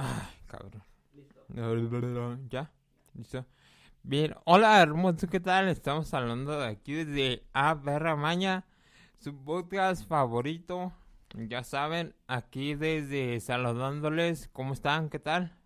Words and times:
Ay, 0.00 0.28
cabrón. 0.46 0.84
¿Ya? 2.48 2.70
¿Listo? 3.14 3.44
Bien, 4.04 4.32
hola 4.44 4.80
hermoso, 4.80 5.26
¿qué 5.26 5.40
tal? 5.40 5.66
Estamos 5.66 6.14
hablando 6.14 6.56
de 6.60 6.68
aquí 6.68 6.92
desde 6.92 7.42
A 7.52 7.74
Berra 7.74 8.14
Maña, 8.14 8.64
su 9.18 9.34
podcast 9.34 10.06
favorito. 10.06 10.92
Ya 11.34 11.64
saben, 11.64 12.14
aquí 12.28 12.76
desde 12.76 13.40
saludándoles, 13.40 14.48
¿cómo 14.52 14.72
están? 14.72 15.08
¿Qué 15.10 15.18
tal? 15.18 15.58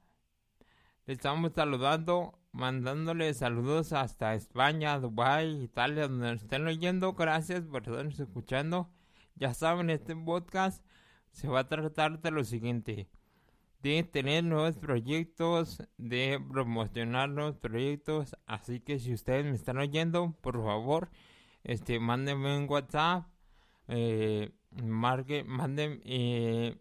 Les 1.04 1.18
estamos 1.18 1.52
saludando, 1.54 2.38
mandándoles 2.52 3.36
saludos 3.36 3.92
hasta 3.92 4.34
España, 4.34 4.98
Dubai, 4.98 5.62
Italia, 5.62 6.08
donde 6.08 6.32
nos 6.32 6.42
estén 6.42 6.66
oyendo. 6.66 7.12
Gracias 7.12 7.66
por 7.66 7.82
estarnos 7.82 8.18
escuchando. 8.18 8.88
Ya 9.34 9.52
saben, 9.52 9.90
este 9.90 10.16
podcast 10.16 10.82
se 11.32 11.48
va 11.48 11.60
a 11.60 11.68
tratar 11.68 12.22
de 12.22 12.30
lo 12.30 12.44
siguiente 12.44 13.10
de 13.82 14.04
tener 14.04 14.44
nuevos 14.44 14.76
proyectos, 14.76 15.82
de 15.98 16.40
promocionar 16.50 17.28
nuevos 17.28 17.56
proyectos. 17.56 18.36
Así 18.46 18.80
que 18.80 18.98
si 18.98 19.12
ustedes 19.12 19.44
me 19.44 19.56
están 19.56 19.78
oyendo, 19.78 20.36
por 20.40 20.62
favor, 20.62 21.10
este, 21.64 21.98
mándenme 21.98 22.56
un 22.56 22.68
WhatsApp, 22.68 23.26
eh, 23.88 24.52
marque, 24.70 25.42
manden, 25.44 26.00
eh, 26.04 26.78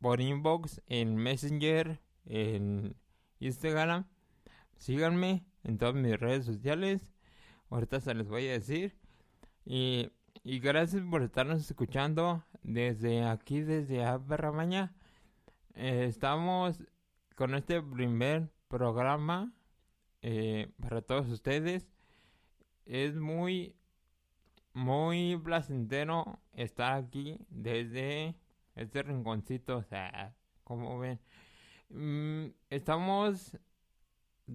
por 0.00 0.20
inbox 0.20 0.80
en 0.86 1.16
Messenger, 1.16 2.00
en 2.24 2.96
Instagram. 3.38 4.06
Síganme 4.78 5.44
en 5.62 5.76
todas 5.76 5.94
mis 5.94 6.18
redes 6.18 6.46
sociales. 6.46 7.02
Ahorita 7.68 8.00
se 8.00 8.14
les 8.14 8.28
voy 8.28 8.48
a 8.48 8.52
decir. 8.52 8.96
Y, 9.66 10.10
y 10.42 10.58
gracias 10.58 11.02
por 11.02 11.22
estarnos 11.22 11.60
escuchando 11.70 12.42
desde 12.62 13.24
aquí, 13.24 13.60
desde 13.60 14.04
Aberramaña. 14.04 14.92
Eh, 15.74 16.06
estamos 16.08 16.82
con 17.36 17.54
este 17.54 17.82
primer 17.82 18.50
programa 18.68 19.52
eh, 20.22 20.70
para 20.80 21.02
todos 21.02 21.28
ustedes. 21.28 21.88
Es 22.84 23.16
muy, 23.16 23.74
muy 24.72 25.40
placentero 25.42 26.40
estar 26.52 26.94
aquí 26.94 27.38
desde 27.48 28.34
este 28.74 29.02
rinconcito. 29.02 29.78
O 29.78 29.82
sea, 29.82 30.34
como 30.64 30.98
ven, 30.98 31.20
mm, 31.88 32.52
estamos 32.68 33.58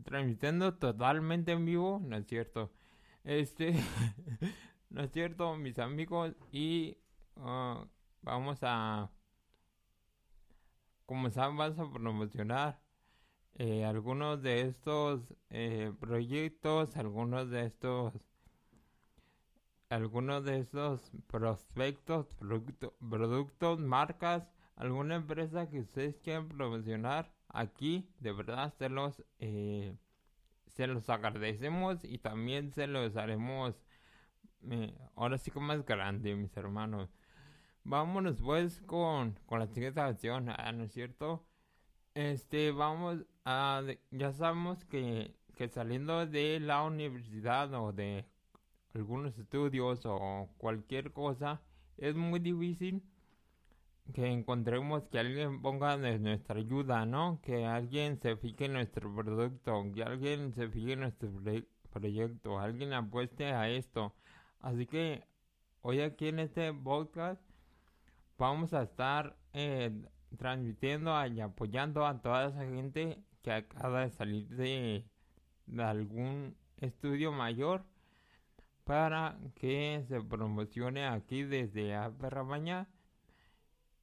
transmitiendo 0.03 0.75
totalmente 0.75 1.52
en 1.53 1.66
vivo, 1.66 2.02
no 2.03 2.17
es 2.17 2.28
cierto. 2.28 2.72
Este, 3.23 3.73
no 4.90 5.02
es 5.02 5.12
cierto, 5.12 5.56
mis 5.56 5.80
amigos, 5.80 6.36
y 6.52 6.97
uh, 7.38 7.86
vamos 8.26 8.58
a 8.64 9.09
comenzar, 11.06 11.54
vamos 11.54 11.80
a 11.80 11.94
promocionar 11.94 12.81
eh, 13.54 13.86
algunos 13.86 14.42
de 14.42 14.62
estos 14.62 15.22
eh, 15.52 15.94
proyectos, 16.00 16.98
algunos 16.98 17.50
de 17.50 17.66
estos 17.66 18.14
algunos 19.90 20.44
de 20.44 20.59
estos 20.59 21.12
prospectos, 21.28 22.28
productos, 23.09 23.80
marcas, 23.80 24.50
alguna 24.76 25.16
empresa 25.16 25.70
que 25.70 25.81
ustedes 25.81 26.18
quieran 26.18 26.50
promocionar 26.50 27.31
aquí, 27.50 28.09
de 28.20 28.34
verdad 28.34 28.73
se 28.78 28.90
los 28.90 29.23
eh, 29.40 29.96
se 30.73 30.88
los 30.88 31.09
agradecemos 31.09 32.03
y 32.03 32.18
también 32.18 32.73
se 32.73 32.88
los 32.88 33.16
haremos 33.16 33.76
ahora 35.16 35.38
sí 35.38 35.52
como 35.52 35.68
más 35.68 35.86
grande, 35.86 36.36
mis 36.36 36.58
hermanos. 36.58 37.09
Vámonos 37.86 38.41
pues 38.41 38.81
con, 38.81 39.38
con 39.45 39.59
la 39.59 39.67
siguiente 39.67 40.02
canción, 40.02 40.50
ah, 40.50 40.72
¿no 40.72 40.86
es 40.86 40.91
cierto? 40.91 41.45
Este, 42.16 42.72
vamos 42.72 43.23
a, 43.45 43.83
ya 44.09 44.33
sabemos 44.33 44.83
que, 44.86 45.36
que 45.55 45.69
saliendo 45.69 46.25
de 46.25 46.59
la 46.59 46.81
universidad 46.81 47.72
o 47.75 47.94
de 47.94 48.25
algunos 48.95 49.38
estudios 49.38 50.01
o 50.06 50.50
cualquier 50.57 51.13
cosa, 51.13 51.62
es 51.97 52.16
muy 52.16 52.40
difícil 52.40 53.03
que 54.13 54.25
encontremos 54.31 55.07
que 55.07 55.19
alguien 55.19 55.62
ponga 55.62 55.95
de 55.95 56.18
nuestra 56.18 56.59
ayuda, 56.59 57.06
¿no? 57.06 57.40
Que 57.44 57.66
alguien 57.68 58.19
se 58.19 58.35
fije 58.35 58.66
en 58.66 58.74
nuestro 58.74 59.13
producto, 59.13 59.84
que 59.94 60.01
alguien 60.01 60.53
se 60.53 60.69
fije 60.69 60.94
en 60.94 61.01
nuestro 61.01 61.29
proyecto, 61.91 62.59
alguien 62.59 62.94
apueste 62.94 63.45
a 63.53 63.69
esto. 63.69 64.16
Así 64.59 64.88
que 64.88 65.24
hoy 65.81 66.01
aquí 66.01 66.29
en 66.29 66.40
este 66.40 66.74
podcast 66.74 67.44
vamos 68.38 68.73
a 68.73 68.84
estar 68.84 69.35
eh, 69.53 69.91
transmitiendo 70.38 71.13
y 71.28 71.40
apoyando 71.41 72.06
a 72.06 72.22
toda 72.22 72.47
esa 72.47 72.66
gente 72.66 73.23
que 73.41 73.51
acaba 73.51 74.01
de 74.01 74.09
salir 74.09 74.47
de, 74.50 75.06
algún 75.78 76.56
estudio 76.78 77.31
mayor 77.31 77.85
para 78.84 79.38
que 79.56 80.03
se 80.07 80.22
promocione 80.22 81.06
aquí 81.07 81.44
desde 81.44 81.95
Aperramaña 81.95 82.88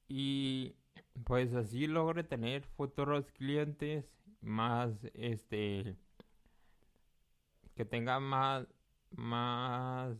y 0.08 0.74
pues 1.24 1.54
así 1.54 1.86
logre 1.86 2.24
tener 2.24 2.62
futuros 2.62 3.30
clientes 3.32 4.04
más 4.40 4.92
este 5.14 5.96
que 7.74 7.84
tenga 7.84 8.18
más 8.18 8.66
más 9.10 10.16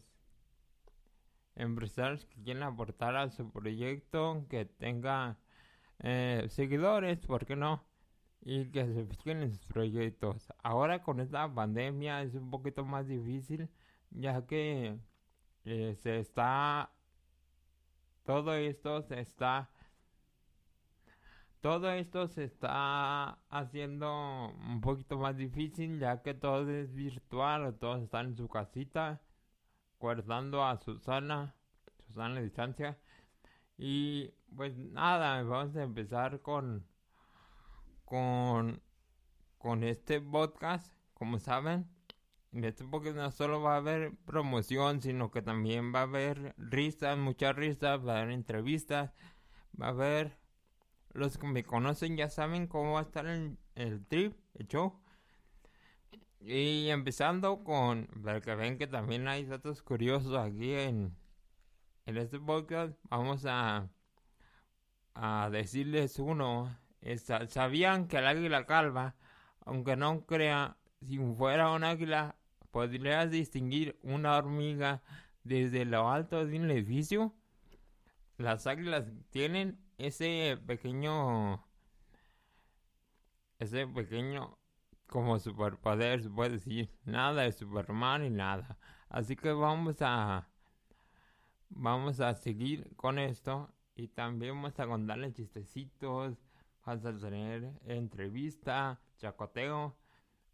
empresarios 1.56 2.24
que 2.26 2.42
quieran 2.42 2.62
aportar 2.64 3.16
a 3.16 3.30
su 3.30 3.50
proyecto, 3.50 4.46
que 4.48 4.64
tenga 4.64 5.38
eh, 6.00 6.46
seguidores, 6.48 7.26
¿por 7.26 7.46
qué 7.46 7.56
no? 7.56 7.84
Y 8.42 8.66
que 8.70 8.86
se 8.86 9.06
fijen 9.06 9.42
en 9.42 9.52
sus 9.52 9.64
proyectos. 9.66 10.52
Ahora 10.62 11.02
con 11.02 11.20
esta 11.20 11.52
pandemia 11.54 12.22
es 12.22 12.34
un 12.34 12.50
poquito 12.50 12.84
más 12.84 13.06
difícil, 13.08 13.68
ya 14.10 14.46
que 14.46 14.98
eh, 15.64 15.94
se 15.96 16.18
está, 16.20 16.92
todo 18.24 18.54
esto 18.54 19.02
se 19.02 19.20
está, 19.20 19.70
todo 21.60 21.90
esto 21.92 22.26
se 22.28 22.44
está 22.44 23.38
haciendo 23.48 24.52
un 24.68 24.80
poquito 24.80 25.18
más 25.18 25.36
difícil, 25.36 26.00
ya 26.00 26.22
que 26.22 26.34
todo 26.34 26.68
es 26.70 26.92
virtual, 26.94 27.76
todos 27.78 28.02
están 28.02 28.28
en 28.28 28.36
su 28.36 28.48
casita 28.48 29.20
guardando 30.02 30.64
a 30.64 30.76
Susana, 30.78 31.54
Susana 32.04 32.40
a 32.40 32.42
distancia. 32.42 32.98
Y 33.78 34.34
pues 34.56 34.76
nada, 34.76 35.40
vamos 35.44 35.76
a 35.76 35.82
empezar 35.84 36.40
con 36.42 36.84
con 38.04 38.82
con 39.58 39.84
este 39.84 40.20
podcast, 40.20 40.92
como 41.14 41.38
saben. 41.38 41.88
En 42.50 42.64
este 42.64 42.84
podcast 42.84 43.16
no 43.16 43.30
solo 43.30 43.62
va 43.62 43.74
a 43.74 43.78
haber 43.78 44.16
promoción, 44.26 45.00
sino 45.00 45.30
que 45.30 45.40
también 45.40 45.94
va 45.94 46.00
a 46.00 46.02
haber 46.02 46.52
risas, 46.58 47.16
muchas 47.16 47.54
risas, 47.54 48.04
va 48.04 48.16
a 48.16 48.22
haber 48.22 48.32
entrevistas, 48.32 49.12
va 49.80 49.86
a 49.86 49.90
haber 49.90 50.36
los 51.12 51.38
que 51.38 51.46
me 51.46 51.62
conocen 51.62 52.16
ya 52.16 52.28
saben 52.28 52.66
cómo 52.66 52.94
va 52.94 53.00
a 53.00 53.02
estar 53.04 53.26
el, 53.26 53.56
el 53.76 54.04
trip, 54.06 54.36
el 54.54 54.66
show. 54.66 55.00
Y 56.44 56.88
empezando 56.90 57.62
con, 57.62 58.08
para 58.22 58.40
que 58.40 58.54
ven 58.56 58.76
que 58.76 58.88
también 58.88 59.28
hay 59.28 59.44
datos 59.44 59.80
curiosos 59.80 60.36
aquí 60.36 60.74
en, 60.74 61.16
en 62.06 62.16
este 62.16 62.40
podcast, 62.40 62.98
vamos 63.08 63.46
a, 63.46 63.88
a 65.14 65.50
decirles 65.50 66.18
uno. 66.18 66.76
¿Sabían 67.48 68.08
que 68.08 68.18
el 68.18 68.26
águila 68.26 68.66
calva, 68.66 69.14
aunque 69.64 69.94
no 69.96 70.26
crea, 70.26 70.76
si 71.00 71.18
fuera 71.18 71.70
un 71.70 71.84
águila, 71.84 72.34
podrías 72.72 73.30
distinguir 73.30 73.96
una 74.02 74.36
hormiga 74.36 75.00
desde 75.44 75.84
lo 75.84 76.10
alto 76.10 76.44
de 76.44 76.58
un 76.58 76.70
edificio? 76.72 77.32
Las 78.36 78.66
águilas 78.66 79.04
tienen 79.30 79.78
ese 79.96 80.58
pequeño, 80.66 81.64
ese 83.60 83.86
pequeño 83.86 84.58
como 85.12 85.38
superpoder, 85.38 86.22
se 86.22 86.30
puede 86.30 86.52
decir. 86.52 86.90
Nada 87.04 87.42
de 87.42 87.52
Superman 87.52 88.24
y 88.24 88.30
nada. 88.30 88.78
Así 89.10 89.36
que 89.36 89.52
vamos 89.52 89.96
a 90.00 90.48
vamos 91.68 92.20
a 92.20 92.34
seguir 92.34 92.96
con 92.96 93.18
esto 93.18 93.70
y 93.94 94.08
también 94.08 94.54
vamos 94.54 94.80
a 94.80 94.86
contarle 94.86 95.34
chistecitos, 95.34 96.38
vamos 96.86 97.04
a 97.04 97.14
tener 97.14 97.78
entrevista, 97.84 99.02
chacoteo 99.18 99.94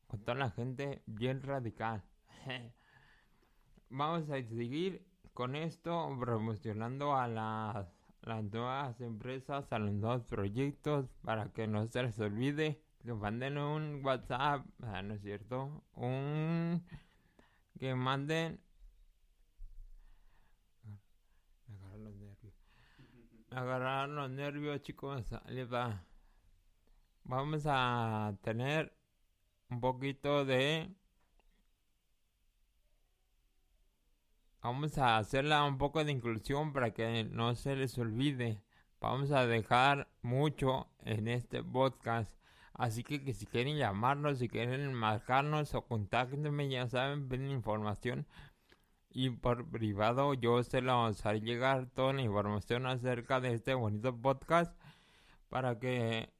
con 0.08 0.24
toda 0.24 0.36
la 0.36 0.50
gente 0.50 1.02
bien 1.06 1.40
radical. 1.40 2.02
vamos 3.90 4.28
a 4.28 4.42
seguir 4.42 5.06
con 5.34 5.54
esto 5.54 6.16
promocionando 6.18 7.14
a 7.14 7.28
las, 7.28 7.86
las 8.22 8.42
nuevas 8.42 9.00
empresas, 9.00 9.72
a 9.72 9.78
los 9.78 9.92
nuevos 9.92 10.24
proyectos 10.24 11.06
para 11.22 11.52
que 11.52 11.68
no 11.68 11.86
se 11.86 12.02
les 12.02 12.18
olvide 12.18 12.82
que 13.08 13.14
manden 13.14 13.56
un 13.56 14.04
WhatsApp, 14.04 14.66
¿no 14.80 15.14
es 15.14 15.22
cierto? 15.22 15.82
Un 15.94 16.84
que 17.78 17.94
manden 17.94 18.60
agarrar 23.50 24.10
los 24.10 24.28
nervios, 24.28 24.82
chicos. 24.82 25.24
va. 25.72 26.04
Vamos 27.24 27.62
a 27.66 28.36
tener 28.42 28.92
un 29.70 29.80
poquito 29.80 30.44
de... 30.44 30.94
Vamos 34.60 34.98
a 34.98 35.16
hacerla 35.16 35.64
un 35.64 35.78
poco 35.78 36.04
de 36.04 36.12
inclusión 36.12 36.74
para 36.74 36.92
que 36.92 37.24
no 37.24 37.54
se 37.54 37.74
les 37.74 37.96
olvide. 37.96 38.60
Vamos 39.00 39.30
a 39.30 39.46
dejar 39.46 40.08
mucho 40.20 40.88
en 41.00 41.28
este 41.28 41.64
podcast. 41.64 42.38
Así 42.78 43.02
que, 43.02 43.34
si 43.34 43.44
quieren 43.46 43.76
llamarnos, 43.76 44.38
si 44.38 44.48
quieren 44.48 44.94
marcarnos 44.94 45.74
o 45.74 45.82
contáctenme, 45.84 46.68
ya 46.70 46.88
saben, 46.88 47.28
ven 47.28 47.50
información. 47.50 48.26
Y 49.10 49.30
por 49.30 49.68
privado 49.68 50.34
yo 50.34 50.62
se 50.62 50.80
los 50.80 51.26
haré 51.26 51.40
llegar 51.40 51.86
toda 51.90 52.12
la 52.12 52.22
información 52.22 52.86
acerca 52.86 53.40
de 53.40 53.54
este 53.54 53.74
bonito 53.74 54.16
podcast 54.16 54.78
para 55.48 55.78
que 55.78 56.30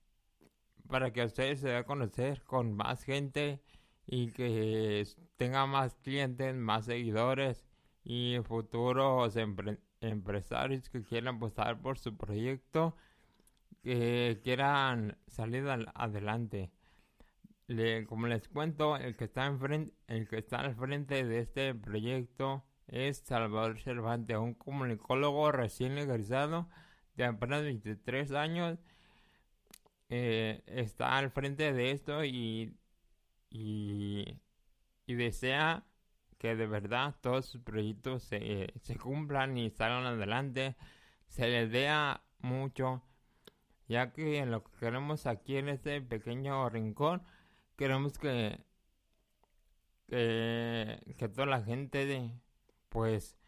para 0.89 1.13
que 1.13 1.25
ustedes 1.25 1.61
se 1.61 1.69
den 1.69 1.79
a 1.79 1.85
conocer 1.85 2.43
con 2.45 2.73
más 2.75 3.03
gente 3.03 3.61
y 4.07 4.33
que 4.33 5.07
tenga 5.37 5.67
más 5.67 5.95
clientes, 5.97 6.55
más 6.55 6.87
seguidores 6.87 7.67
y 8.05 8.39
futuros 8.45 9.37
empresarios 10.01 10.89
que 10.89 11.03
quieran 11.03 11.37
apostar 11.37 11.81
por 11.81 11.99
su 11.99 12.17
proyecto, 12.17 12.97
que 13.83 14.41
quieran 14.43 15.19
salir 15.27 15.67
adelante. 15.95 16.71
como 18.09 18.27
les 18.27 18.49
cuento, 18.49 18.97
el 18.97 19.17
que 19.17 19.25
está 19.25 19.47
enfrente, 19.47 19.95
el 20.09 20.29
que 20.29 20.39
está 20.39 20.61
al 20.61 20.75
frente 20.75 21.25
de 21.25 21.41
este 21.41 21.75
proyecto 21.75 22.65
es 22.87 23.19
Salvador 23.19 23.79
Cervantes, 23.81 24.37
un 24.39 24.55
comunicólogo 24.55 25.53
recién 25.53 25.99
egresado 25.99 26.69
de 27.17 27.25
apenas 27.25 27.63
23 27.63 28.33
años 28.33 28.79
eh, 30.11 30.63
está 30.67 31.19
al 31.19 31.31
frente 31.31 31.73
de 31.73 31.91
esto 31.91 32.25
y, 32.25 32.75
y, 33.51 34.25
desea 35.07 35.85
que 36.39 36.57
de 36.57 36.67
verdad 36.67 37.15
todos 37.21 37.47
sus 37.47 37.61
proyectos 37.63 38.23
se, 38.23 38.73
cumplan 39.03 39.59
y 39.59 39.71
salgan 39.71 40.07
adelante, 40.07 40.77
se 41.27 41.49
les 41.49 41.71
dé 41.71 41.91
mucho, 42.39 43.03
ya 43.89 44.13
que 44.13 44.45
lo 44.47 44.65
que 44.65 44.73
queremos 44.79 45.27
aquí 45.27 45.57
en 45.57 45.69
este 45.69 46.01
pequeño 46.03 46.69
rincón, 46.69 47.23
queremos 47.77 48.19
que, 48.19 48.61
que, 50.09 51.15
que 51.17 51.29
toda 51.29 51.47
la 51.47 51.63
gente 51.63 52.07
de, 52.07 52.33
pues 52.89 53.39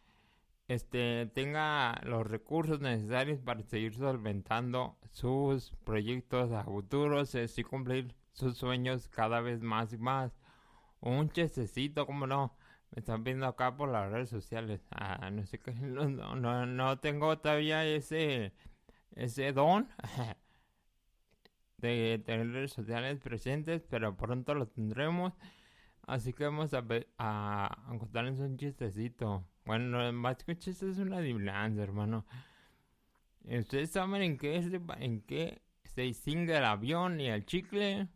este, 0.71 1.27
tenga 1.35 2.01
los 2.05 2.27
recursos 2.27 2.81
necesarios 2.81 3.41
para 3.41 3.63
seguir 3.63 3.95
solventando 3.95 4.97
sus 5.11 5.73
proyectos 5.85 6.53
a 6.53 6.65
futuros 6.65 7.35
y 7.35 7.63
cumplir 7.65 8.15
sus 8.33 8.57
sueños 8.57 9.09
cada 9.09 9.41
vez 9.41 9.63
más 9.63 9.93
y 9.93 9.99
más. 9.99 10.33
Un 11.01 11.31
chestecito, 11.31 12.07
como 12.07 12.27
no, 12.29 12.57
me 12.93 13.01
están 13.01 13.25
viendo 13.25 13.47
acá 13.47 13.77
por 13.77 13.89
las 13.91 14.13
redes 14.13 14.31
sociales. 14.31 14.87
Ah, 14.93 15.31
no 15.33 15.45
sé 15.47 15.59
qué, 15.59 15.73
no, 15.75 16.37
no, 16.37 16.67
no 16.67 16.99
tengo 17.01 17.39
todavía 17.39 17.85
ese, 17.85 18.53
ese 19.17 19.53
don 19.53 19.89
de 21.79 22.23
tener 22.25 22.51
redes 22.53 22.73
sociales 22.73 23.19
presentes, 23.21 23.83
pero 23.89 24.17
pronto 24.17 24.55
lo 24.55 24.67
tendremos. 24.67 25.33
Así 26.07 26.33
que 26.33 26.45
vamos 26.45 26.75
a, 26.75 26.85
a, 27.19 27.97
contarles 27.99 28.39
un 28.39 28.57
chistecito. 28.57 29.45
Bueno, 29.65 30.13
más 30.13 30.43
que 30.45 30.53
es 30.53 30.83
una 30.83 31.19
adivinanza, 31.19 31.83
hermano. 31.83 32.27
¿Ustedes 33.45 33.91
saben 33.91 34.23
en 34.23 34.37
qué, 34.37 34.63
se, 34.63 34.81
en 34.99 35.23
qué 35.23 35.63
se 35.85 36.03
distingue 36.03 36.57
el 36.57 36.65
avión 36.65 37.21
y 37.21 37.29
el 37.29 37.47
chicle? 37.47 38.09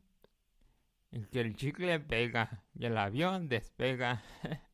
En 1.13 1.25
que 1.27 1.41
el 1.41 1.55
chicle 1.55 2.01
pega 2.01 2.65
y 2.75 2.87
el 2.87 2.99
avión 2.99 3.49
despega. 3.49 4.23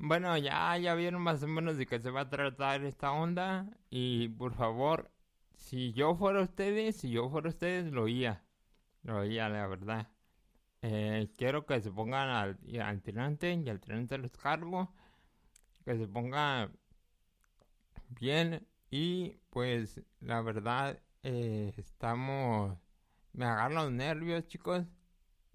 bueno, 0.00 0.36
ya, 0.38 0.76
ya 0.78 0.94
vieron 0.94 1.22
más 1.22 1.42
o 1.42 1.46
menos 1.48 1.76
de 1.76 1.86
qué 1.86 2.00
se 2.00 2.10
va 2.10 2.22
a 2.22 2.30
tratar 2.30 2.84
esta 2.84 3.12
onda. 3.12 3.66
Y 3.90 4.28
por 4.30 4.54
favor, 4.54 5.10
si 5.56 5.92
yo 5.92 6.14
fuera 6.16 6.42
ustedes, 6.42 6.96
si 6.96 7.10
yo 7.10 7.28
fuera 7.30 7.48
ustedes, 7.50 7.92
lo 7.92 8.04
oía. 8.04 8.44
Lo 9.02 9.18
oía, 9.20 9.48
la 9.48 9.66
verdad. 9.66 10.08
Eh, 10.82 11.30
quiero 11.38 11.66
que 11.66 11.80
se 11.80 11.90
pongan 11.92 12.28
al, 12.30 12.58
al 12.82 13.02
tirante 13.02 13.52
y 13.54 13.68
al 13.70 13.80
tirante 13.80 14.18
los 14.18 14.32
cargo 14.38 14.94
que 15.84 15.96
se 15.98 16.08
ponga 16.08 16.70
bien 18.08 18.66
y 18.90 19.36
pues 19.50 20.00
la 20.20 20.42
verdad 20.42 20.98
eh, 21.22 21.72
estamos 21.76 22.76
me 23.32 23.44
agarran 23.46 23.74
los 23.74 23.92
nervios 23.92 24.46
chicos 24.48 24.84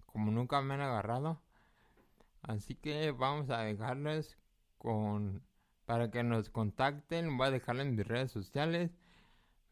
como 0.06 0.32
nunca 0.32 0.62
me 0.62 0.76
han 0.76 0.82
agarrado 0.82 1.42
así 2.48 2.76
que 2.76 3.12
vamos 3.12 3.50
a 3.50 3.62
dejarles 3.62 4.38
con 4.78 5.44
para 5.86 6.10
que 6.10 6.24
nos 6.24 6.50
contacten 6.50 7.38
voy 7.38 7.48
a 7.48 7.52
dejarlo 7.52 7.84
en 7.84 7.96
mis 7.96 8.08
redes 8.08 8.32
sociales. 8.32 8.92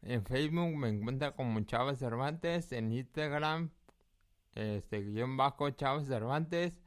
En 0.02 0.24
Facebook 0.24 0.76
me 0.76 0.88
encuentra 0.88 1.32
como 1.32 1.60
Chávez 1.62 1.98
Cervantes 1.98 2.72
en 2.72 2.92
Instagram 2.92 3.70
este 4.54 5.02
guion 5.02 5.36
bajo 5.36 5.70
Chávez 5.70 6.06
Cervantes 6.06 6.80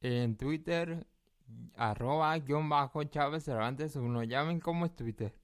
en 0.00 0.36
Twitter 0.36 1.06
arroba 1.76 2.36
guion 2.38 2.68
bajo 2.68 3.04
Chávez 3.04 3.44
Cervantes 3.44 3.96
uno 3.96 4.22
llamen 4.24 4.60
como 4.60 4.86
es 4.86 4.96
Twitter. 4.96 5.38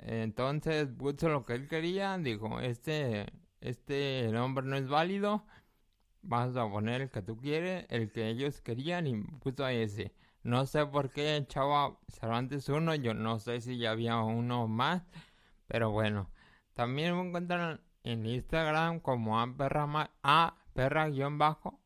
Entonces 0.00 0.88
puso 0.88 1.28
lo 1.28 1.44
que 1.44 1.54
él 1.54 1.68
quería 1.68 2.18
dijo 2.18 2.60
este 2.60 3.26
este 3.60 4.28
nombre 4.32 4.64
no 4.64 4.76
es 4.76 4.88
válido 4.88 5.44
vas 6.26 6.56
a 6.56 6.68
poner 6.68 7.02
el 7.02 7.10
que 7.10 7.22
tú 7.22 7.36
quieres 7.36 7.86
el 7.88 8.10
que 8.10 8.28
ellos 8.28 8.60
querían 8.60 9.06
y 9.06 9.22
puso 9.22 9.66
ese. 9.68 10.14
No 10.42 10.66
sé 10.66 10.86
por 10.86 11.10
qué 11.10 11.44
Chava 11.48 11.98
Cervantes 12.08 12.68
uno 12.68 12.94
yo 12.94 13.14
no 13.14 13.38
sé 13.38 13.60
si 13.60 13.78
ya 13.78 13.92
había 13.92 14.18
uno 14.18 14.68
más 14.68 15.02
pero 15.66 15.90
bueno. 15.90 16.30
También 16.74 17.16
me 17.16 17.28
encuentran 17.28 17.80
en 18.04 18.26
Instagram 18.26 19.00
como 19.00 19.40
a 19.40 19.56
perra, 19.56 20.10
a 20.22 20.56
perra 20.74 21.08
guion 21.08 21.38
bajo 21.38 21.80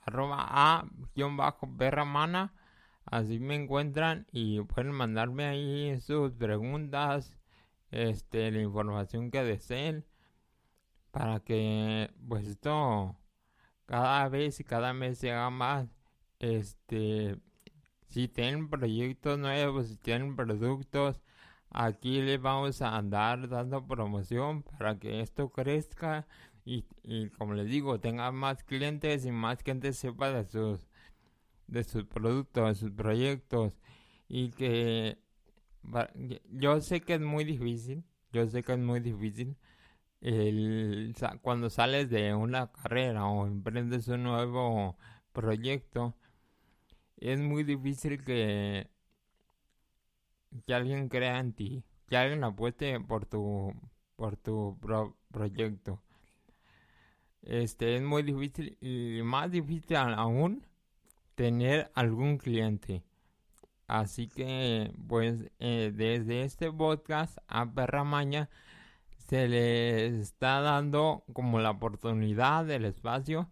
arroba 0.00 0.46
a 0.48 0.86
guion 1.14 1.36
bajo 1.36 1.66
mana. 2.06 2.52
Así 3.06 3.38
me 3.38 3.54
encuentran 3.54 4.26
y 4.32 4.60
pueden 4.62 4.92
mandarme 4.92 5.44
ahí 5.44 6.00
sus 6.00 6.32
preguntas 6.32 7.38
este 7.90 8.50
la 8.50 8.60
información 8.60 9.30
que 9.30 9.44
deseen 9.44 10.04
para 11.14 11.40
que 11.40 12.10
pues 12.28 12.48
esto 12.48 13.16
cada 13.86 14.28
vez 14.28 14.58
y 14.60 14.64
cada 14.64 14.92
mes 14.92 15.18
se 15.18 15.32
haga 15.32 15.50
más 15.50 15.88
este 16.40 17.38
si 18.08 18.28
tienen 18.28 18.68
proyectos 18.68 19.38
nuevos 19.38 19.88
si 19.88 19.96
tienen 19.96 20.34
productos 20.36 21.22
aquí 21.70 22.20
les 22.22 22.40
vamos 22.40 22.82
a 22.82 22.96
andar 22.96 23.48
dando 23.48 23.86
promoción 23.86 24.64
para 24.64 24.98
que 24.98 25.20
esto 25.20 25.50
crezca 25.50 26.26
y, 26.64 26.84
y 27.02 27.28
como 27.30 27.54
les 27.54 27.68
digo, 27.68 28.00
tenga 28.00 28.32
más 28.32 28.64
clientes 28.64 29.26
y 29.26 29.30
más 29.30 29.62
gente 29.62 29.92
sepa 29.92 30.30
de 30.30 30.44
sus, 30.46 30.88
de 31.66 31.84
sus 31.84 32.04
productos, 32.04 32.68
de 32.68 32.74
sus 32.74 32.90
proyectos 32.92 33.78
y 34.28 34.50
que 34.50 35.18
yo 36.50 36.80
sé 36.80 37.02
que 37.02 37.14
es 37.14 37.20
muy 37.20 37.44
difícil, 37.44 38.04
yo 38.32 38.46
sé 38.48 38.62
que 38.62 38.72
es 38.72 38.78
muy 38.78 39.00
difícil 39.00 39.56
el, 40.24 41.14
cuando 41.42 41.70
sales 41.70 42.10
de 42.10 42.34
una 42.34 42.72
carrera 42.72 43.26
o 43.26 43.46
emprendes 43.46 44.08
un 44.08 44.24
nuevo 44.24 44.96
proyecto, 45.32 46.14
es 47.16 47.40
muy 47.40 47.64
difícil 47.64 48.24
que, 48.24 48.88
que 50.66 50.74
alguien 50.74 51.08
crea 51.08 51.38
en 51.38 51.52
ti, 51.52 51.84
que 52.08 52.16
alguien 52.16 52.44
apueste 52.44 53.00
por 53.00 53.26
tu, 53.26 53.72
por 54.16 54.36
tu 54.36 54.78
proyecto 55.30 56.04
este 57.46 57.96
es 57.96 58.02
muy 58.02 58.22
difícil 58.22 58.78
y 58.80 59.20
más 59.22 59.50
difícil 59.50 59.96
aún 59.96 60.66
tener 61.34 61.90
algún 61.94 62.38
cliente. 62.38 63.02
Así 63.86 64.28
que 64.28 64.92
pues 65.08 65.50
eh, 65.58 65.92
desde 65.94 66.42
este 66.42 66.72
podcast 66.72 67.38
a 67.48 67.70
Perramaña 67.70 68.48
se 69.28 69.48
les 69.48 70.12
está 70.14 70.60
dando 70.60 71.24
como 71.32 71.58
la 71.60 71.70
oportunidad 71.70 72.64
del 72.66 72.84
espacio 72.84 73.48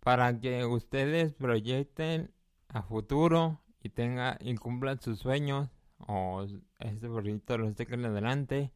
para 0.00 0.38
que 0.40 0.64
ustedes 0.64 1.32
proyecten 1.32 2.32
a 2.68 2.82
futuro 2.82 3.60
y 3.82 3.90
tengan 3.90 4.36
y 4.40 4.54
cumplan 4.56 5.00
sus 5.00 5.18
sueños 5.20 5.70
o 5.98 6.46
este 6.80 7.08
proyecto 7.08 7.56
lo 7.58 7.68
en 7.68 8.04
adelante 8.04 8.72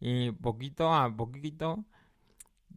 y 0.00 0.30
poquito 0.32 0.92
a 0.92 1.14
poquito 1.16 1.84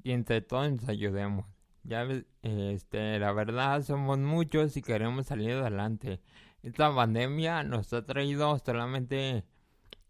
y 0.03 0.11
entre 0.11 0.41
todos 0.41 0.71
nos 0.71 0.87
ayudemos. 0.87 1.45
Ya 1.83 2.07
este, 2.41 3.19
la 3.19 3.31
verdad 3.31 3.81
somos 3.83 4.17
muchos 4.17 4.75
y 4.77 4.81
queremos 4.81 5.27
salir 5.27 5.51
adelante. 5.51 6.21
Esta 6.63 6.93
pandemia 6.93 7.63
nos 7.63 7.93
ha 7.93 8.05
traído 8.05 8.57
solamente 8.59 9.45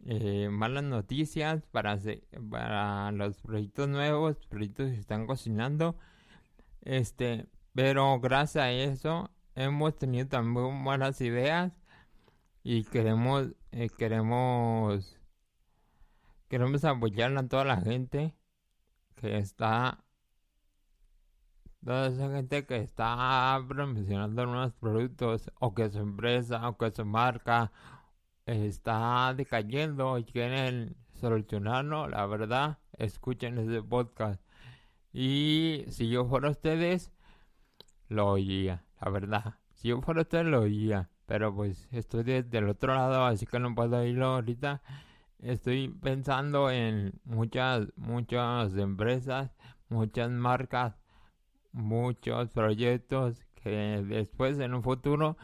eh, 0.06 0.50
malas 0.50 0.84
noticias 0.84 1.66
para, 1.72 2.00
para 2.50 3.12
los 3.12 3.42
proyectos 3.42 3.90
nuevos, 3.90 4.38
proyectos 4.48 4.92
que 4.92 5.00
están 5.00 5.26
cocinando. 5.28 5.98
Este, 6.82 7.48
pero 7.74 8.20
gracias 8.20 8.64
a 8.64 8.72
eso 8.72 9.32
hemos 9.56 9.98
tenido 9.98 10.28
también 10.28 10.84
buenas 10.84 11.20
ideas 11.22 11.74
y 12.64 12.84
queremos 12.86 13.48
eh, 13.72 13.90
queremos 13.98 15.20
queremos 16.50 16.86
apoyar 16.86 17.36
a 17.38 17.48
toda 17.48 17.66
la 17.66 17.78
gente 17.82 18.36
que 19.16 19.38
está 19.38 20.04
toda 21.84 22.08
esa 22.08 22.30
gente 22.32 22.66
que 22.66 22.78
está 22.78 23.64
promocionando 23.68 24.46
nuevos 24.46 24.74
productos 24.74 25.52
o 25.60 25.74
que 25.74 25.90
su 25.90 26.00
empresa 26.00 26.68
o 26.70 26.78
que 26.78 26.92
su 26.92 27.06
marca 27.06 27.72
está 28.46 29.34
decayendo 29.36 30.18
y 30.18 30.24
quieren 30.24 30.96
solucionarlo, 31.14 32.08
la 32.08 32.26
verdad, 32.26 32.80
escuchen 32.94 33.58
ese 33.58 33.82
podcast. 33.82 34.42
Y 35.14 35.86
si 35.90 36.10
yo 36.10 36.26
fuera 36.26 36.50
ustedes, 36.50 37.12
lo 38.10 38.28
oía, 38.32 38.86
la 39.02 39.12
verdad. 39.12 39.56
Si 39.74 39.90
yo 39.90 40.02
fuera 40.02 40.22
ustedes, 40.22 40.46
lo 40.46 40.62
oía. 40.62 41.10
Pero 41.26 41.56
pues 41.56 41.88
estoy 41.92 42.24
desde 42.24 42.60
el 42.60 42.70
otro 42.70 42.94
lado, 42.94 43.26
así 43.26 43.46
que 43.46 43.60
no 43.60 43.74
puedo 43.74 43.98
oírlo 43.98 44.28
ahorita. 44.28 44.82
Estoy 45.40 45.90
pensando 45.90 46.70
en 46.70 47.20
muchas, 47.24 47.88
muchas 47.96 48.76
empresas, 48.78 49.52
muchas 49.90 50.30
marcas, 50.30 50.96
muchos 51.72 52.50
proyectos 52.50 53.44
que 53.56 54.04
después 54.08 54.60
en 54.60 54.76
un 54.76 54.84
futuro 54.84 55.38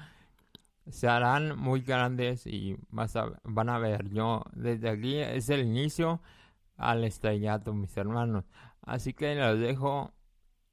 se 0.89 1.07
harán 1.07 1.57
muy 1.57 1.81
grandes 1.81 2.47
y 2.47 2.77
van 2.89 3.69
a 3.69 3.77
ver, 3.77 4.09
yo 4.09 4.43
desde 4.53 4.89
aquí 4.89 5.17
es 5.17 5.49
el 5.49 5.61
inicio 5.61 6.21
al 6.77 7.03
estrellato, 7.03 7.73
mis 7.73 7.95
hermanos. 7.97 8.45
Así 8.81 9.13
que 9.13 9.35
los 9.35 9.59
dejo, 9.59 10.13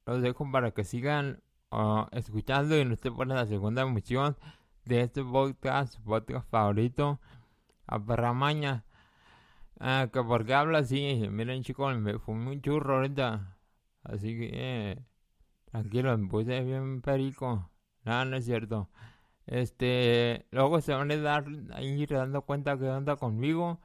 los 0.05 0.21
dejo 0.21 0.51
para 0.51 0.71
que 0.71 0.83
sigan 0.83 1.41
uh, 1.71 2.05
escuchando 2.11 2.77
y 2.77 2.85
no 2.85 2.93
estén 2.93 3.15
por 3.15 3.27
la 3.27 3.45
segunda 3.45 3.83
emisión 3.83 4.35
de 4.85 5.01
este 5.01 5.23
podcast, 5.23 5.99
podcast 6.01 6.49
favorito, 6.49 7.19
a 7.87 7.99
Perramaña. 8.03 8.85
Ah, 9.79 10.09
que 10.11 10.21
porque 10.23 10.53
habla 10.53 10.79
así, 10.79 11.27
miren 11.29 11.63
chicos, 11.63 11.95
me 11.97 12.19
fumé 12.19 12.51
un 12.51 12.61
churro 12.61 12.95
ahorita. 12.95 13.57
Así 14.03 14.37
que, 14.37 14.49
eh, 14.51 15.05
tranquilo, 15.65 16.17
me 16.17 16.27
puse 16.27 16.61
bien 16.63 17.01
perico. 17.01 17.69
Nada, 18.03 18.25
no 18.25 18.35
es 18.37 18.45
cierto. 18.45 18.89
Este, 19.49 20.45
luego 20.51 20.79
se 20.79 20.93
van 20.93 21.09
a 21.09 21.17
dar, 21.17 21.45
ir 21.81 22.09
dando 22.09 22.43
cuenta 22.43 22.77
que 22.77 22.87
anda 22.87 23.15
conmigo, 23.15 23.79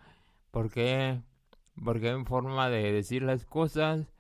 porque, 0.50 1.23
porque 1.83 2.11
en 2.11 2.26
forma 2.26 2.68
de 2.68 2.92
decir 2.92 3.23
las 3.23 3.47
cosas 3.47 4.12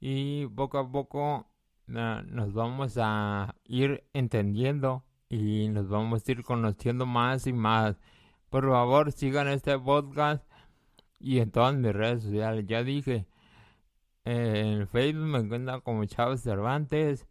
y 0.00 0.48
poco 0.48 0.78
a 0.78 0.90
poco 0.90 1.46
nos 1.86 2.52
vamos 2.54 2.98
a 3.00 3.54
ir 3.64 4.04
entendiendo 4.14 5.04
y 5.28 5.68
nos 5.68 5.88
vamos 5.88 6.26
a 6.26 6.32
ir 6.32 6.42
conociendo 6.42 7.06
más 7.06 7.46
y 7.46 7.52
más. 7.52 7.96
Por 8.48 8.68
favor, 8.68 9.12
sigan 9.12 9.46
este 9.46 9.78
podcast 9.78 10.44
y 11.20 11.38
en 11.38 11.52
todas 11.52 11.74
mis 11.76 11.92
redes 11.92 12.24
sociales. 12.24 12.66
Ya 12.66 12.82
dije, 12.82 13.28
en 14.24 14.88
Facebook 14.88 15.26
me 15.26 15.38
encuentran 15.38 15.82
como 15.82 16.04
Chávez 16.06 16.42
Cervantes, 16.42 17.28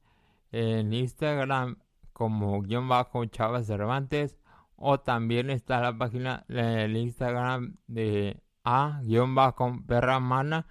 en 0.51 0.93
Instagram 0.93 1.77
como 2.19 2.61
guion 2.61 2.89
bajo 2.89 3.23
Chava 3.23 3.63
Cervantes 3.63 4.37
o 4.75 4.99
también 4.99 5.49
está 5.49 5.79
la 5.79 5.97
página 5.97 6.43
el 6.49 6.97
Instagram 6.97 7.77
de 7.87 8.43
a 8.65 8.99
guion 9.03 9.35
bajo 9.35 9.79
perra 9.87 10.19
mana 10.19 10.67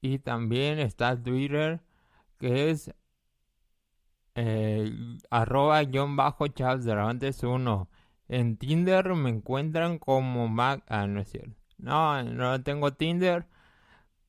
y 0.00 0.20
también 0.20 0.78
está 0.78 1.20
Twitter 1.20 1.82
que 2.38 2.70
es 2.70 2.94
eh, 4.36 4.92
arroba 5.28 5.82
guion 5.82 6.14
bajo 6.14 6.46
Chávez 6.46 6.84
Cervantes 6.84 7.42
1 7.42 7.88
en 8.28 8.56
Tinder 8.56 9.12
me 9.16 9.30
encuentran 9.30 9.98
como 9.98 10.46
Mac 10.48 10.84
ah 10.88 11.08
no 11.08 11.20
es 11.20 11.30
cierto. 11.30 11.56
No 11.78 12.22
no 12.22 12.62
tengo 12.62 12.92
Tinder 12.92 13.48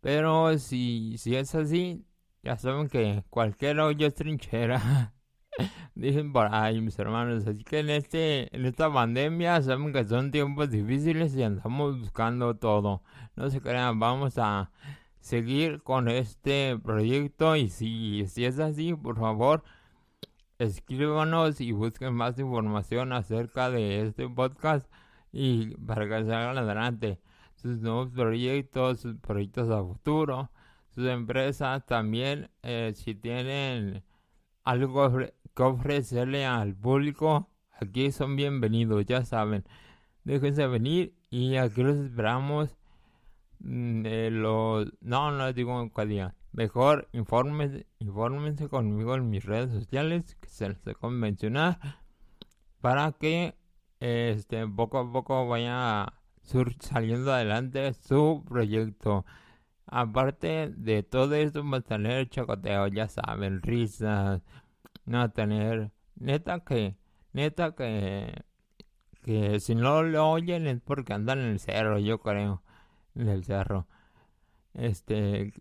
pero 0.01 0.57
si, 0.57 1.19
si 1.19 1.35
es 1.35 1.53
así 1.53 2.03
ya 2.41 2.57
saben 2.57 2.89
que 2.89 3.23
cualquier 3.29 3.79
hoyo 3.79 4.07
es 4.07 4.15
trinchera 4.15 5.13
Dicen 5.95 6.33
por 6.33 6.53
ahí 6.53 6.81
mis 6.81 6.97
hermanos, 6.99 7.47
así 7.47 7.63
que 7.63 7.79
en 7.79 7.89
este, 7.89 8.55
en 8.55 8.65
esta 8.65 8.91
pandemia 8.91 9.61
saben 9.61 9.93
que 9.93 10.03
son 10.05 10.31
tiempos 10.31 10.69
difíciles 10.69 11.35
y 11.35 11.43
andamos 11.43 11.99
buscando 11.99 12.55
todo. 12.55 13.03
No 13.35 13.49
se 13.49 13.61
crean, 13.61 13.99
vamos 13.99 14.37
a 14.37 14.71
seguir 15.19 15.81
con 15.83 16.07
este 16.09 16.77
proyecto 16.83 17.55
y 17.55 17.69
si, 17.69 18.25
si 18.27 18.45
es 18.45 18.59
así, 18.59 18.93
por 18.93 19.17
favor, 19.17 19.63
escríbanos 20.59 21.61
y 21.61 21.71
busquen 21.71 22.13
más 22.13 22.37
información 22.39 23.13
acerca 23.13 23.69
de 23.69 24.07
este 24.07 24.29
podcast 24.29 24.87
y 25.31 25.75
para 25.77 26.05
que 26.05 26.25
salgan 26.25 26.57
adelante 26.57 27.19
sus 27.55 27.79
nuevos 27.79 28.09
proyectos, 28.11 28.99
sus 29.01 29.17
proyectos 29.17 29.69
a 29.69 29.83
futuro, 29.83 30.51
sus 30.89 31.07
empresas 31.07 31.85
también, 31.85 32.49
eh, 32.63 32.93
si 32.95 33.15
tienen 33.15 34.03
algo 34.63 35.11
que 35.55 35.63
ofrecerle 35.63 36.45
al 36.45 36.75
público, 36.75 37.49
aquí 37.71 38.11
son 38.11 38.35
bienvenidos, 38.35 39.05
ya 39.05 39.23
saben. 39.25 39.63
Déjense 40.25 40.67
venir 40.67 41.15
y 41.29 41.55
aquí 41.55 41.81
los 41.83 41.97
esperamos. 41.97 42.75
Mm, 43.59 44.01
de 44.03 44.31
los... 44.31 44.91
No, 45.01 45.31
no 45.31 45.45
les 45.47 45.55
digo 45.55 45.89
cuál 45.91 46.09
día. 46.09 46.35
Mejor 46.51 47.07
infórmense, 47.13 47.87
infórmense 47.99 48.69
conmigo 48.69 49.15
en 49.15 49.29
mis 49.29 49.45
redes 49.45 49.71
sociales, 49.71 50.35
que 50.41 50.49
se 50.49 50.69
les 50.69 50.77
he 50.87 51.07
mencionar, 51.07 51.79
para 52.81 53.11
que 53.13 53.55
este, 53.99 54.67
poco 54.67 54.99
a 54.99 55.11
poco 55.11 55.47
vaya 55.47 56.13
saliendo 56.79 57.33
adelante 57.33 57.93
su 57.93 58.43
proyecto. 58.47 59.25
Aparte 59.87 60.69
de 60.75 61.03
todo 61.03 61.35
esto, 61.35 61.63
va 61.69 61.77
a 61.77 61.81
tener 61.81 62.29
chocoteo, 62.29 62.87
ya 62.87 63.07
saben, 63.07 63.61
risas, 63.61 64.41
no 65.05 65.31
tener, 65.31 65.91
neta 66.15 66.59
que, 66.61 66.97
neta 67.33 67.75
que, 67.75 68.43
que 69.23 69.59
si 69.59 69.75
no 69.75 70.03
lo 70.03 70.29
oyen 70.29 70.67
es 70.67 70.81
porque 70.81 71.13
andan 71.13 71.39
en 71.39 71.47
el 71.47 71.59
cerro, 71.59 71.99
yo 71.99 72.19
creo, 72.19 72.63
en 73.15 73.29
el 73.29 73.43
cerro. 73.43 73.87
Este, 74.73 75.53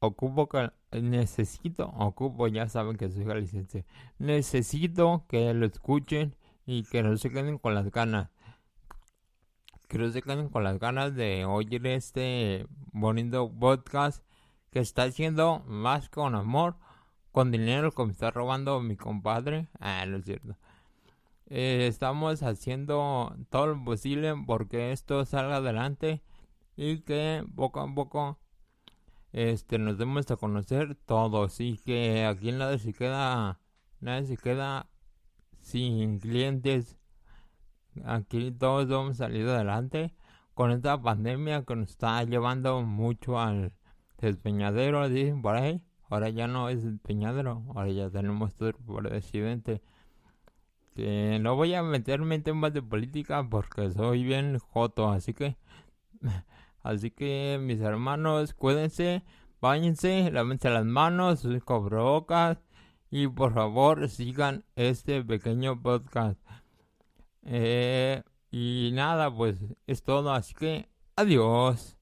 ocupo 0.00 0.48
que, 0.48 0.70
necesito, 0.92 1.88
ocupo, 1.96 2.48
ya 2.48 2.68
saben 2.68 2.96
que 2.96 3.10
soy 3.10 3.24
licencia 3.40 3.84
necesito 4.18 5.24
que 5.28 5.52
lo 5.54 5.66
escuchen 5.66 6.36
y 6.64 6.84
que 6.84 7.02
no 7.02 7.16
se 7.16 7.30
queden 7.30 7.58
con 7.58 7.74
las 7.74 7.90
ganas. 7.90 8.30
Que 9.88 9.98
no 9.98 10.10
se 10.10 10.22
queden 10.22 10.48
con 10.48 10.64
las 10.64 10.78
ganas 10.78 11.14
de 11.14 11.44
oír 11.44 11.86
este 11.86 12.66
bonito 12.92 13.52
podcast 13.52 14.24
que 14.70 14.80
está 14.80 15.04
haciendo 15.04 15.60
más 15.66 16.08
con 16.08 16.34
amor 16.34 16.76
con 17.36 17.50
dinero 17.50 17.92
que 17.92 18.02
me 18.02 18.12
está 18.12 18.30
robando 18.30 18.80
mi 18.80 18.96
compadre. 18.96 19.68
Ah, 19.78 20.06
no 20.06 20.16
es 20.16 20.24
cierto. 20.24 20.56
Eh, 21.48 21.86
estamos 21.86 22.42
haciendo 22.42 23.36
todo 23.50 23.66
lo 23.66 23.84
posible 23.84 24.32
porque 24.46 24.90
esto 24.90 25.22
salga 25.26 25.56
adelante 25.56 26.22
y 26.76 27.00
que 27.00 27.44
poco 27.54 27.80
a 27.80 27.94
poco 27.94 28.38
este 29.32 29.78
nos 29.78 29.98
demos 29.98 30.30
a 30.30 30.36
conocer 30.36 30.94
todos 30.94 31.60
y 31.60 31.76
que 31.76 32.24
aquí 32.24 32.52
nadie 32.52 32.78
se 32.78 32.94
queda 32.94 33.60
nadie 34.00 34.26
se 34.28 34.38
queda 34.38 34.88
sin 35.60 36.18
clientes 36.20 36.96
aquí 38.06 38.50
todos 38.50 38.86
hemos 38.86 39.18
salido 39.18 39.54
adelante 39.54 40.14
con 40.54 40.70
esta 40.70 41.02
pandemia 41.02 41.64
que 41.66 41.76
nos 41.76 41.90
está 41.90 42.24
llevando 42.24 42.80
mucho 42.80 43.38
al 43.38 43.74
despeñadero 44.16 45.06
dicen 45.10 45.42
por 45.42 45.56
ahí 45.56 45.82
Ahora 46.08 46.28
ya 46.30 46.46
no 46.46 46.68
es 46.68 46.84
el 46.84 46.98
Peñadero, 46.98 47.64
ahora 47.74 47.90
ya 47.90 48.10
tenemos 48.10 48.54
otro 48.60 48.78
presidente. 48.78 49.82
Que 50.94 51.38
no 51.40 51.56
voy 51.56 51.74
a 51.74 51.82
meterme 51.82 52.36
en 52.36 52.42
temas 52.42 52.72
de 52.72 52.82
política 52.82 53.46
porque 53.48 53.90
soy 53.90 54.24
bien 54.24 54.58
joto, 54.58 55.10
así 55.10 55.34
que. 55.34 55.56
Así 56.82 57.10
que 57.10 57.58
mis 57.60 57.80
hermanos, 57.80 58.54
cuídense, 58.54 59.24
váyanse, 59.60 60.30
lávense 60.30 60.70
las 60.70 60.84
manos, 60.84 61.40
sus 61.40 61.64
cobrocas 61.64 62.58
y 63.10 63.26
por 63.26 63.54
favor 63.54 64.08
sigan 64.08 64.64
este 64.76 65.24
pequeño 65.24 65.82
podcast. 65.82 66.38
Eh, 67.42 68.22
y 68.50 68.90
nada, 68.94 69.34
pues 69.34 69.58
es 69.88 70.02
todo, 70.04 70.32
así 70.32 70.54
que 70.54 70.88
adiós. 71.16 71.95